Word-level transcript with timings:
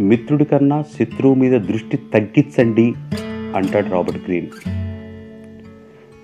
మిత్రుడి 0.00 0.44
కన్నా 0.44 0.82
శత్రువు 0.82 1.34
మీద 1.34 1.60
దృష్టి 1.60 1.96
తగ్గించండి 1.96 2.94
అంటాడు 3.56 3.88
రాబర్ట్ 3.88 4.28
గ్రీన్. 4.28 4.46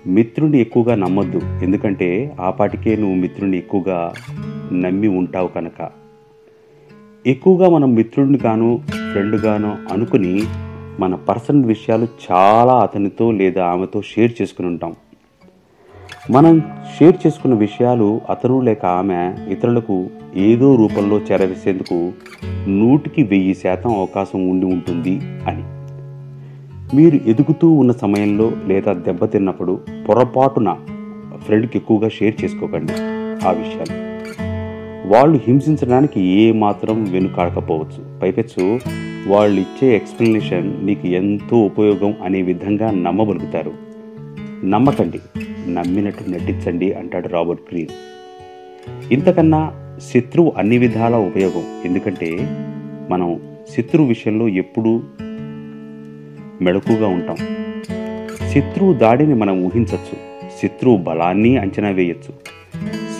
మిత్రుని 0.07 0.59
ఎక్కువగా 0.59 0.95
నమ్మొద్దు 0.95 1.41
ఎందుకంటే 1.63 2.35
ఆ 2.39 2.49
పాటికే 2.49 2.95
నువ్వు 2.95 3.15
మిత్రుని 3.15 3.57
ఎక్కువగా 3.57 4.13
నమ్మి 4.71 5.07
ఉంటావు 5.07 5.47
కనుక. 5.47 5.89
ఎక్కువగా 7.27 7.69
మనం 7.69 7.95
మిత్రుడిని 7.95 8.39
గాను 8.45 8.83
ఫ్రెండ్ 9.11 9.35
గాను 9.35 9.77
అనుకుని 9.91 10.43
మన 10.99 11.15
పర్సనల్ 11.15 11.65
విషయాలు 11.65 12.07
చాలా 12.31 12.73
అతనితో 12.73 13.31
లేదా 13.31 13.65
ఆమెతో 13.65 14.01
షేర్ 14.01 14.31
చేసుకుని 14.41 14.67
ఉంటాం. 14.67 14.93
మనం 16.31 16.61
షేర్ 16.99 17.27
చేసుకున్న 17.27 17.55
విషయాలు 17.55 18.21
అతను 18.29 18.61
లేక 18.61 18.85
ఆమె 18.85 19.35
ఇతరులకు 19.49 20.07
ఏదో 20.35 20.75
రూపంలో 20.75 21.17
చేరవేసేందుకు 21.17 22.11
నూటికి 22.67 23.23
వెయ్యి 23.23 23.53
శాతం 23.53 23.95
అవకాశం 23.95 24.49
ఉండి 24.49 24.65
ఉంటుంది 24.65 25.19
అని. 25.47 25.63
మీరు 26.95 27.29
ఎదుగుతూ 27.29 27.71
ఉన్న 27.71 27.91
సమయంలో 27.91 28.51
లేదా 28.67 28.93
దెబ్బతిన్నప్పుడు 28.93 29.79
పొరపాటున 30.09 30.75
ఫ్రెండ్కి 31.45 31.77
ఎక్కువగా 31.77 32.09
షేర్ 32.09 32.43
చేసుకోకండి 32.43 32.93
ఆ 33.47 33.51
విషయాలు. 33.51 34.13
వాళ్ళు 35.07 35.39
హింసించడానికి 35.47 36.21
ఏ 36.21 36.51
మాత్రం 36.51 37.03
వెనుకాడకపోవచ్చు. 37.11 38.19
పైపెచ్చు 38.19 38.79
వాళ్ళు 39.27 39.61
ఇచ్చే 39.61 39.95
ఎక్స్ప్లెనేషన్ 39.95 40.85
మీకు 40.85 41.07
ఎంతో 41.07 41.57
ఉపయోగం 41.57 42.13
అనే 42.23 42.41
విధంగా 42.41 42.91
నమ్మగలుగుతారు 42.91 43.73
నమ్మకండి. 44.65 45.19
నమ్మినట్టు 45.69 46.29
నటించండి 46.29 46.93
అంటాడు 46.93 47.27
రాబర్ట్ 47.27 47.73
గ్రీన్ 47.73 47.87
ఇంతకన్నా 49.11 49.71
శత్రువు 49.97 50.53
అన్ని 50.57 50.77
విధాల 50.77 51.15
ఉపయోగం. 51.15 51.81
ఎందుకంటే 51.85 52.37
మనం 53.09 53.39
శత్రువు 53.77 54.07
విషయంలో 54.07 54.47
ఎప్పుడూ 54.47 55.01
మెళకుగా 56.61 57.07
ఉంటాం. 57.07 57.35
శత్రువు 58.49 58.93
దాడిని 58.93 59.33
మనం 59.33 59.63
ఊహించవచ్చు 59.63 60.17
శత్రువు 60.63 60.97
బలాన్ని 60.97 61.57
అంచనా 61.57 61.89
వేయచ్చు. 61.89 62.33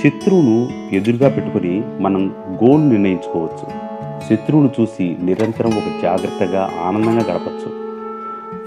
శత్రువును 0.04 0.70
ఎదురుగా 0.94 1.30
పెట్టుకుని 1.30 1.82
మనం 2.00 2.36
గోల్ 2.52 2.90
నిర్ణయించుకోవచ్చు. 2.90 3.94
శత్రువును 4.30 4.70
చూసి 4.82 5.16
నిరంతరం 5.24 5.70
ఒక 5.70 6.02
జాగ్రత్తగా 6.02 6.70
ఆనందంగా 6.86 7.22
గడపచ్చు. 7.22 7.84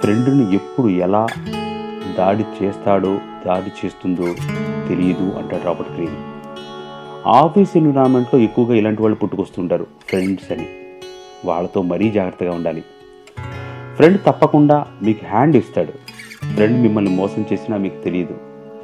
ఫ్రెండ్ని 0.01 0.55
ఎప్పుడు 0.55 0.89
ఎలా 0.89 1.27
దాడి 2.19 2.64
చేస్తాడో 2.64 3.19
దాడి 3.47 3.86
చేస్తుందో 3.86 4.34
తెలియదు 4.89 5.39
అంటాడు 5.39 5.66
రాబర్ట్ 5.66 5.92
గ్రీన్. 5.92 6.16
ఆఫీస్ 7.27 7.77
ఎన్విరాన్మెంట్లో 7.77 8.41
ఎక్కువగా 8.41 8.75
ఇలాంటి 8.75 9.02
వాళ్ళు 9.02 9.16
పుట్టుకొస్తుంటారు 9.16 9.86
ఫ్రెండ్స్ 10.08 10.52
అని. 10.52 10.69
వాళ్ళతో 11.44 11.83
మరీ 11.83 12.11
జాగ్రత్తగా 12.11 12.52
ఉండాలి. 12.52 12.83
ఫ్రెండ్ 13.97 14.20
తప్పకుండా 14.27 14.86
మీకు 15.02 15.20
హ్యాండ్ 15.27 15.56
ఇస్తాడు. 15.56 15.92
ఫ్రెండ్ 16.55 16.80
మిమ్మల్ని 16.83 17.11
మోసం 17.11 17.44
చేసినా 17.52 17.77
మీకు 17.77 18.05
తెలియదు. 18.05 18.34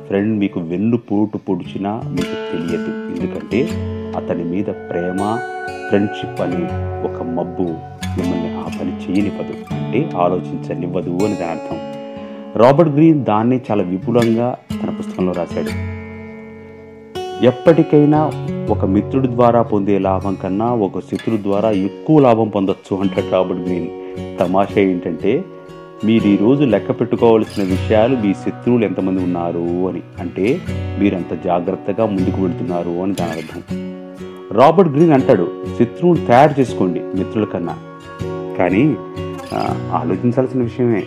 ఫ్రెండ్ 0.06 0.38
మీకు 0.38 0.60
వెన్ను 0.60 0.96
పూటు 0.96 1.38
పొడిచినా 1.38 2.02
మీకు 2.04 2.52
తెలియదు. 2.52 3.20
ఎందుకంటే 3.20 3.68
అతని 4.16 4.44
మీద 4.44 4.64
ప్రేమ 4.64 5.38
ఫ్రెండ్షిప్ 5.88 6.40
అనే 6.40 6.64
ఒక 7.08 7.22
మబ్బు 7.22 7.62
మిమ్మల్ని 8.18 8.56
ఆ 8.56 8.62
పని 8.80 8.96
చేయనివ్వదు. 8.96 9.74
అంటే 9.74 10.10
ఆలోచించనివ్వదు 10.16 11.10
అని 11.10 11.34
దాని 11.34 11.50
అర్థం. 11.50 12.01
రాబర్ట్ 12.56 12.92
గ్రీన్ 12.92 13.24
దాన్ని 13.24 13.60
చాలా 13.70 13.82
విపులంగా 13.82 14.56
తన 14.82 14.90
పుస్తకంలో 14.90 15.32
రాశాడు. 15.32 15.70
ఎప్పటికైనా 17.44 18.30
ఒక 18.70 18.84
మిత్రుడి 18.84 19.28
ద్వారా 19.28 19.62
పొందే 19.62 19.98
లాభం 19.98 20.34
కన్నా 20.34 20.66
ఒక 20.66 20.98
శత్రుడు 20.98 21.42
ద్వారా 21.42 21.70
ఎక్కువ 21.70 22.20
లాభం 22.20 22.48
పొందొచ్చు 22.48 22.96
అంటాడు 22.96 23.32
రాబర్ట్ 23.32 23.62
గ్రీన్. 23.62 23.88
తమాషా 24.40 24.80
ఏంటంటే 24.80 25.44
మీరు 26.04 26.26
ఈరోజు 26.26 26.64
లెక్క 26.64 26.90
పెట్టుకోవాల్సిన 26.90 27.62
విషయాలు 27.64 28.16
మీ 28.16 28.34
శత్రువులు 28.34 28.84
ఎంతమంది 28.84 29.24
ఉన్నారు 29.24 29.88
అని. 29.88 30.02
అంటే 30.20 30.60
మీరంత 31.00 31.44
జాగ్రత్తగా 31.44 32.06
ముందుకు 32.06 32.42
వెళ్తున్నారు 32.42 32.90
అని 32.90 33.12
దాని 33.12 33.32
అర్థం. 33.32 33.62
రాబర్ట్ 34.58 34.90
గ్రీన్ 34.90 35.12
అంటాడు 35.12 35.48
శత్రువుని 35.78 36.26
తయారు 36.26 36.60
చేసుకోండి 36.60 37.00
మిత్రుల 37.00 37.44
కన్నా. 37.44 37.76
కానీ 38.58 38.96
ఆలోచించాల్సిన 39.92 40.62
విషయమే. 40.62 41.02